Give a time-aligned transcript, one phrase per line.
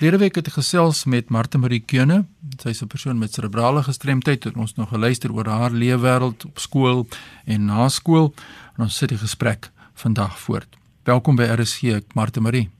[0.00, 2.22] Verlede week het ek gesels met Martha Marie Keune.
[2.64, 7.06] Sy's 'n persoon met serebrale gestremdheid en ons nog geluister oor haar leefwêreld op skool
[7.44, 8.32] en na skool.
[8.76, 10.76] En ons sit die gesprek vandag voort.
[11.04, 12.70] Welkom by RSG, Martha Marie.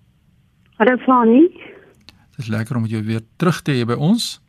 [0.76, 1.48] Hallo Fani.
[2.30, 4.40] Dit is lekker om jou weer terug te hê by ons.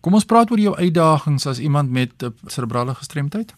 [0.00, 3.54] Kom ons praat oor jou uitdagings as iemand met 'n serebrale gestremdheid.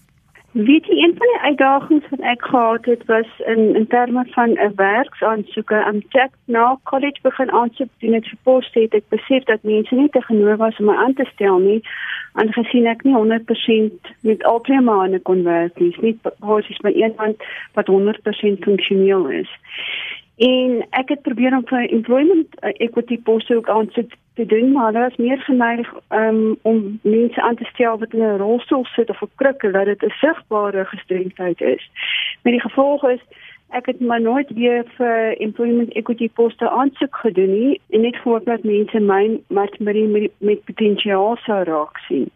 [0.55, 4.51] Weet jy, een van die uitdagings wat ek gehad het was in in terme van
[4.51, 5.85] 'n werksaansoeke.
[5.85, 9.95] Am check nou college begin aansoek doen het vir pos het ek besef dat mense
[9.95, 11.83] nie te genooi was om my aan te stel nie.
[12.33, 17.37] Aangesien ek nie 100% met al twee maande kon werk nie, nie basies met iemand
[17.73, 19.51] wat 100% funksioneel is.
[20.37, 23.91] En ek het probeer om vir employment uh, equity poste ook aan
[24.35, 28.21] te doen, maar daar is meer geneig um, om mense aan te stel wat in
[28.21, 31.91] 'n rolstoel sit of op krukke dat dit 'n sigbare gestremdheid is.
[32.43, 33.21] Met die gevolg is
[33.69, 38.45] ek het maar nooit weer vir employment equity poste aansoek gedoen nie en net gehoop
[38.45, 42.31] dat mense my met met, met potensiaal sou raak sien.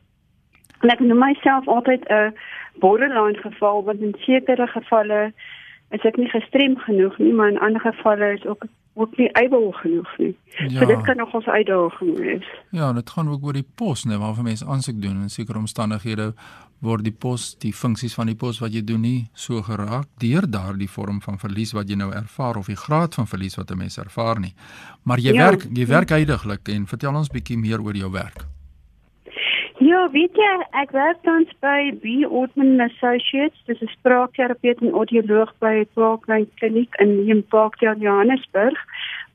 [0.81, 2.35] En ek noem myself altyd 'n
[2.75, 5.33] borderline geval want in sekere gevalle
[5.91, 8.67] is ek nie gestrem genoeg nie, maar in ander gevalle is ook
[8.99, 10.37] ook nie able genoeg nie.
[10.59, 10.81] Ja.
[10.81, 12.47] So dit kan nog ons uitdaging wees.
[12.71, 16.33] Ja, dit gaan ook oor die pos, né, waarvan mense aansoek doen in sekere omstandighede
[16.83, 20.47] word die pos, die funksies van die pos wat jy doen nie so geraak deur
[20.51, 23.79] daardie vorm van verlies wat jy nou ervaar of die graad van verlies wat 'n
[23.79, 24.55] mens ervaar nie.
[25.03, 25.51] Maar jy ja.
[25.51, 28.47] werk jy werk heidaglik en vertel ons bietjie meer oor jou werk.
[29.89, 35.53] Ja, weet jy, ek werk tans by B Ortman Associates, dis 'n spraakterapeut en audioloog
[35.65, 38.83] by Parkline Kliniek in New Parkdale, Johannesburg,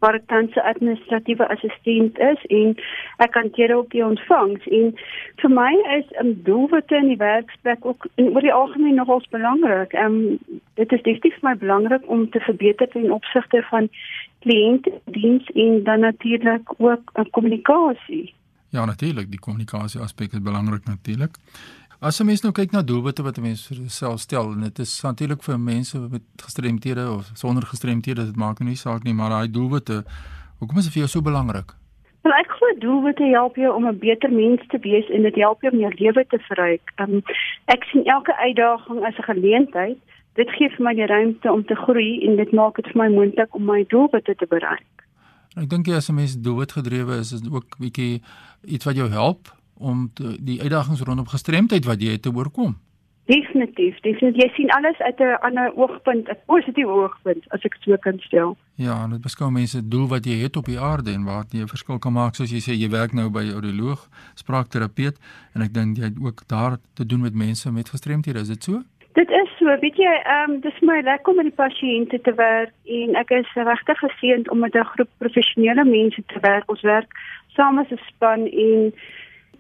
[0.02, 2.76] waar ek tans 'n administratiewe assistent is en
[3.26, 4.94] ek hanteer ook die ontvangs en
[5.42, 9.94] vir my is 'n doelwitte in die werksplek ook in oor die algemeen nogals belangrik.
[9.94, 10.38] Ehm um,
[10.76, 13.90] dit is definitief vir my belangrik om te verbeter ten opsigte van
[14.46, 18.34] kliëntdiens en dan natuurlik ook uh, kommunikasie.
[18.74, 21.36] Ja, natuurlik, die kommunikasie aspek is belangrik natuurlik.
[22.00, 24.80] As 'n mens nou kyk na doelwitte wat 'n mens vir homself stel, en dit
[24.80, 29.30] is natuurlik vir mense met gestremthede of sonder gestremthede, dit maak nie saak nie, maar
[29.30, 30.04] daai doelwitte,
[30.60, 31.70] hoekom is dit vir jou so belangrik?
[32.24, 35.62] Wel, ek glo doelwitte help jou om 'n beter mens te wees en dit help
[35.62, 36.92] jou om jou lewe te verryk.
[36.96, 37.22] Um,
[37.66, 39.98] ek sien elke uitdaging as 'n geleentheid.
[40.34, 43.10] Dit gee vir my die ruimte om te groei en dit maak dit vir my
[43.10, 45.03] moontlik om my doelwitte te bereik.
[45.56, 48.22] Ek dink jy as 'n mens doelwitgedrewe is, is dit ook bietjie
[48.66, 52.78] iets wat jou help om te, die uitdagings rondom gestremdheid wat jy het te oorkom.
[53.26, 54.42] Definitief, definitief.
[54.44, 58.58] Jy sien alles uit 'n ander oogpunt, 'n positiewe oogpunt as ek so kan stel.
[58.76, 61.62] Ja, en dit beskou mense doel wat jy het op die aarde en waar jy
[61.62, 65.18] 'n verskil kan maak, soos jy sê jy werk nou by 'n audioloog, spraakterapeut
[65.54, 68.64] en ek dink jy het ook daar te doen met mense met gestremthede, is dit
[68.64, 68.84] so?
[69.64, 73.14] So, weet jy, ehm um, dis my lekker om met die pasiënte te werk en
[73.16, 76.68] ek is regtig geseënd om met 'n groep professionele mense te werk.
[76.74, 77.12] Ons werk
[77.56, 78.92] saam as 'n span en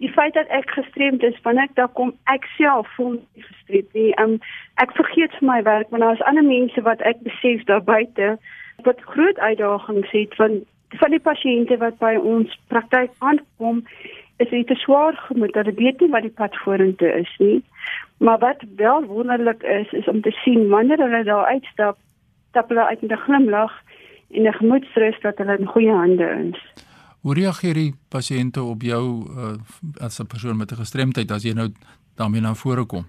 [0.03, 3.93] die feit dat ek gestremd is, wanneer ek daar kom, ek self voel nie gestremd
[3.93, 4.11] nie.
[4.19, 4.39] Um,
[4.75, 8.37] ek vergeet vir my werk, maar daar is ander mense wat ek besef daar buite
[8.83, 10.65] wat groot uitdagings het van
[10.99, 13.85] van die pasiënte wat by ons praktyk aankom
[14.37, 17.63] is dit te swaar gemoed hulle weet nie wat die pad vorentoe is nie.
[18.17, 21.97] Maar wat wel wonderlik is, is om te sien wanneer hulle daar uitstap,
[22.49, 23.73] stap hulle uit met 'n glimlag
[24.31, 26.85] en 'n gemoedsrus dat hulle in goeie hande is.
[27.21, 29.53] Hoe reageer die pasiënte op jou uh,
[30.05, 31.69] as 'n persoon met 'n gestremdheid as jy nou
[32.15, 33.05] daarmee na vore kom?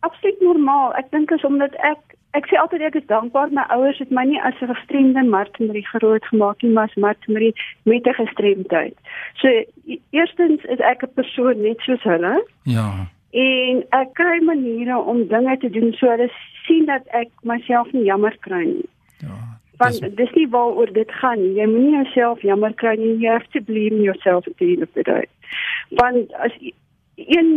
[0.00, 0.94] Absoluut normaal.
[0.94, 4.24] Ek dink is omdat ek ek sê altyd ek is dankbaar my ouers het my
[4.24, 7.54] nie as 'n gestremde Martmarie groot gemaak nie, maar as Martmarie
[7.84, 8.96] met 'n gestremdheid.
[9.34, 12.44] So e-, eerstens is ek 'n persoon net soos hulle.
[12.62, 13.08] Ja.
[13.30, 16.30] En ek kry maniere om dinge te doen so hulle
[16.66, 18.88] sien dat ek myself nie jammer kry nie.
[19.20, 21.54] Ja want dis, dis nie waaroor dit gaan nie.
[21.58, 23.14] Jy moenie jouself jammer kry nie.
[23.22, 25.26] You have to blame yourself at the end of the day.
[26.00, 26.54] Want as
[27.18, 27.50] een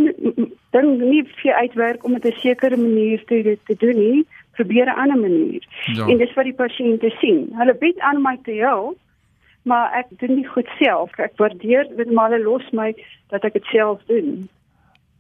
[0.73, 4.99] dan nie vir uitwerk om dit 'n sekere manier te te doen nie, probeer 'n
[5.03, 5.63] ander manier.
[5.93, 6.07] Ja.
[6.07, 7.49] En dis wat die pasiënte sien.
[7.57, 8.97] Hulle bied aan my te help,
[9.63, 11.17] maar ek doen nie goed self.
[11.19, 12.95] Ek waardeer dit maar hulle los my
[13.29, 14.49] dat ek dit self doen.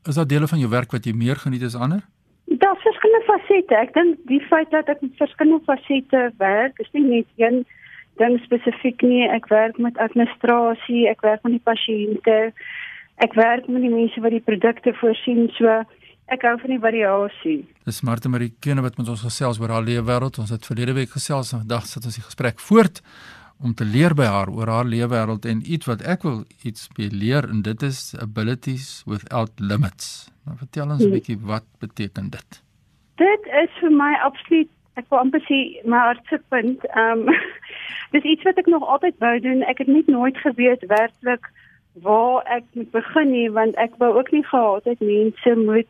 [0.09, 2.01] Is daar dele van jou werk wat jy meer geniet as ander?
[2.45, 3.75] Daar's verskillende fasette.
[3.77, 7.61] Ek dink die feit dat ek met verskillende fasette werk, is nie net een
[8.21, 9.27] ding spesifiek nie.
[9.29, 12.39] Ek werk met administrasie, ek werk met die pasiënte.
[13.21, 15.81] Ek werk met die mense wat die produkte voorsien, so
[16.31, 17.59] ek hou van die variasie.
[17.85, 20.41] Dis Martha Marie Kene wat met ons gesels oor haar lewe wêreld.
[20.41, 23.03] Ons het verlede week gesels en vandag sit ons die gesprek voort
[23.63, 26.89] om te leer by haar oor haar lewe wêreld en iets wat ek wil iets
[26.97, 30.31] leer en dit is abilities without limits.
[30.45, 31.17] Nou vertel ons 'n hmm.
[31.17, 32.61] bietjie wat beteken dit?
[33.15, 34.69] Dit is vir my absoluut
[34.99, 36.85] ek wil amper sê my hartsepunt.
[36.95, 37.35] Ehm um,
[38.13, 39.63] dis iets wat ek nog altyd wou doen.
[39.63, 41.47] Ek het net nooit geweet werklik
[41.93, 45.89] waar ek moet begin nie want ek wou ook nie gehad het mense moet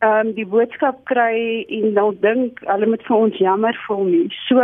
[0.00, 4.28] ehm um, die boodskap kry en nou dink hulle moet vir ons jammer voel nie.
[4.48, 4.60] So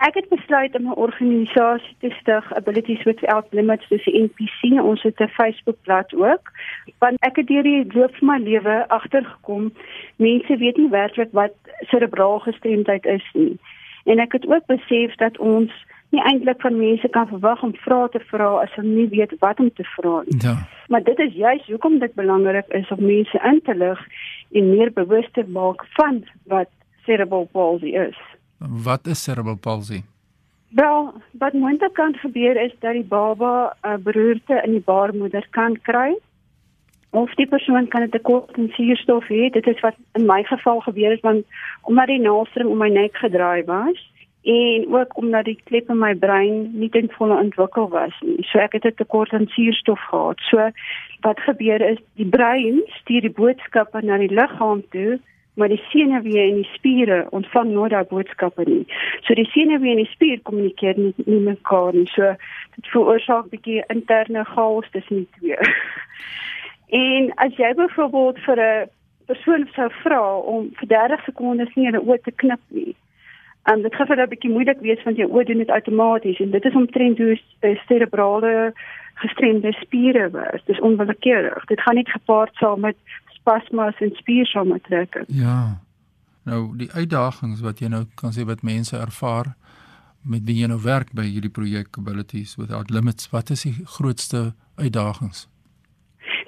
[0.00, 4.82] ek het besluit om 'n organisasie te stig, Abilities Without Limits, dis 'n NPC.
[4.82, 6.52] Ons het 'n Facebookblad ook.
[6.98, 9.72] Want ek het deur die loop van my lewe agtergekom,
[10.16, 13.58] mense weet nie werklik wat cerebraal gestremdheid is nie.
[14.04, 15.72] En ek het ook besef dat ons
[16.10, 19.60] nie eintlik van mense kan verwag om vrae te vra as hulle nie weet wat
[19.60, 20.40] om te vra nie.
[20.42, 20.56] Ja.
[20.88, 24.06] Maar dit is juist hoekom dit belangrik is om mense in te lig
[24.52, 26.68] en meer bewus te maak van wat
[27.04, 28.18] cerebral palsy is.
[28.60, 30.02] Wat is cerebral palsy?
[30.68, 35.46] Wel, wat moontlik kan gebeur is dat die baba 'n uh, beroerte in die baarmoeder
[35.50, 36.18] kan kry.
[37.10, 39.50] Of die persoon kan 'n tekort aan suurstof hê.
[39.50, 41.44] Dit is wat in my geval gebeur het want
[41.82, 44.10] omdat die naaldstring om my nek gedraai was
[44.42, 48.44] en ook omdat die klep in my brein nie ten volle ontwikkel was nie.
[48.44, 50.38] So ek het 'n tekort aan suurstof gehad.
[50.38, 50.70] So
[51.20, 55.20] wat gebeur is die brein stuur die boodskappe na die liggaam toe,
[55.60, 58.84] maar die senuwee en die spiere ontvang nooit daai boodskappe nie.
[59.26, 62.08] So die senuwee en die spier kommunikeer nie, nie met mekaar nie.
[62.14, 62.32] So
[62.76, 65.58] dit veroorsaak 'n bietjie interne chaos tussen die twee.
[67.02, 68.88] en as jy byvoorbeeld vir 'n
[69.30, 70.24] persoon sou vra
[70.54, 72.96] om vir 30 sekondes nie hulle oë te knip nie,
[73.62, 76.50] En dit gaan vir 'n bietjie moeilik wees want jou oë doen dit outomaties en
[76.50, 77.40] dit is omtrent hoe
[77.86, 78.72] cerebrale
[79.20, 80.64] gestremde spiere werk.
[80.64, 81.64] Dit is onwillekeurig.
[81.64, 82.96] Dit gaan nie gepaard saam met
[83.40, 85.24] spasmas en spiersamentrekking.
[85.28, 85.80] Ja.
[86.48, 89.54] Nou die uitdagings wat jy nou kan sê wat mense ervaar
[90.22, 94.50] met wie jy nou werk by hierdie projek Abilities Without Limits, wat is die grootste
[94.76, 95.46] uitdagings?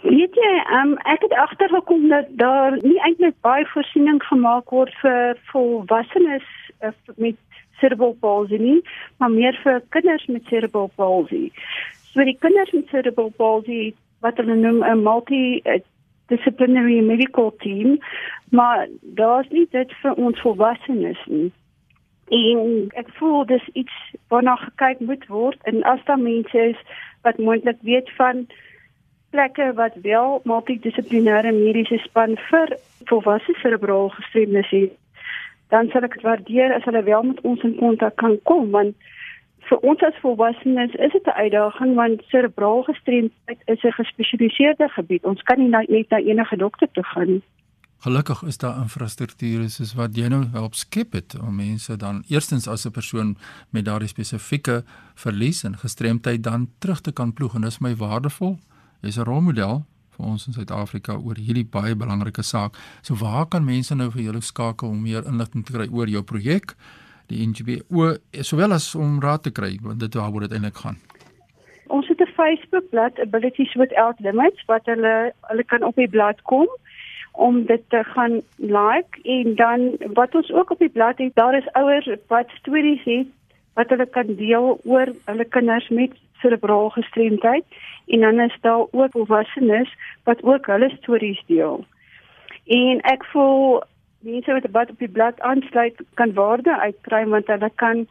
[0.03, 5.39] Weet jy, um, ek het agtergekom dat daar nie eintlik baie voorsiening gemaak word vir
[5.53, 6.49] volwassenes
[6.85, 7.39] uh, met
[7.81, 8.81] cerebral palsy nie,
[9.19, 11.49] maar meer vir kinders met cerebral palsy.
[12.13, 17.99] So die kinders met cerebral palsy wat hulle noem 'n multi-disciplinary medical team,
[18.51, 21.53] maar daar's nie dit vir ons volwassenes nie.
[22.29, 23.93] En ek voel dis iets
[24.29, 26.77] waarna gekyk moet word en as daar mense is
[27.23, 28.47] wat moontlik weet van
[29.31, 34.93] plekke wat wel multidissiplinêre mediese span vir volwasse cerebral gestremdes het
[35.73, 38.95] dan sal ek waardeer as hulle wel met ons in kontak kan kom want
[39.73, 45.25] vir ons as volwassenes is dit 'n uitdaging want cerebraal gestremdheid is 'n gespesialiseerde gebied.
[45.25, 47.43] Ons kan nie net na enige dokter toe gaan nie.
[47.99, 52.69] Gelukkig is daar infrastruktuur soos wat jy nou help skep het om mense dan eerstens
[52.69, 53.37] as 'n persoon
[53.71, 54.85] met daardie spesifieke
[55.15, 58.59] verlies en gestremdheid dan terug te kan ploeg en dis my waardevol.
[59.01, 62.77] Jy's 'n rolmodel vir ons in Suid-Afrika oor hierdie baie belangrike saak.
[63.03, 66.23] So waar kan mense nou vir julle skakel om meer inligting te kry oor jou
[66.23, 66.75] projek?
[67.27, 70.99] Die NGO sowel as om raad te kry want dit waaroor dit eintlik gaan.
[71.87, 76.43] Ons het 'n Facebook bladsy Abilities Without Limits wat hulle hulle kan op die blad
[76.43, 76.69] kom
[77.33, 81.57] om dit te gaan like en dan wat ons ook op die blad het daar
[81.57, 83.27] is ouers wat stories het
[83.75, 87.65] wat hulle kan deel oor hulle kinders met cerebraal gestremdheid
[88.07, 89.95] en dan is daar ook volwassenes
[90.25, 91.85] wat ook hulle stories deel.
[92.67, 93.83] En ek voel
[94.23, 98.07] mense wat wat op die blad aansluit kan waarde uitkry want hulle kan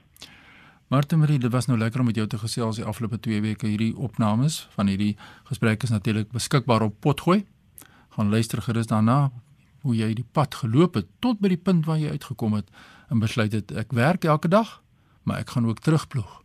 [0.91, 3.69] Martie Marie, dit was nou lekker om met jou te gesels die afgelope 2 weke.
[3.71, 5.13] Hierdie opnames van hierdie
[5.47, 7.45] gesprek is natuurlik beskikbaar op Potgooi.
[8.17, 9.31] Gaan luister gerus daarna
[9.87, 12.75] hoe jy die pad geloop het tot by die punt waar jy uitgekom het
[13.07, 14.81] en besluit het ek werk elke dag,
[15.23, 16.41] maar ek gaan ook terugploeg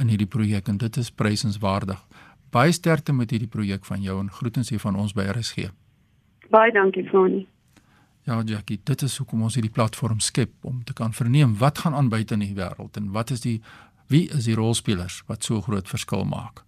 [0.00, 2.00] in hierdie projek en dit is prysenswaardig.
[2.56, 5.68] Baie sterkte met hierdie projek van jou en groetens hier van ons by RSG.
[6.48, 7.44] Baie dankie, Fanie.
[8.28, 11.96] Ja, Jackie, dit is hoekom ons hierdie platform skep om te kan verneem wat gaan
[11.96, 13.56] aan buite in die wêreld en wat is die
[14.10, 16.64] wie is die rolspelers wat so groot verskil maak.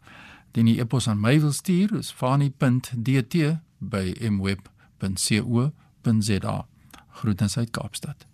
[0.54, 3.34] Die nie epos aan my wil stuur is fani.dt
[3.78, 5.66] by mweb.co.za.
[7.22, 8.31] Groetens uit Kaapstad.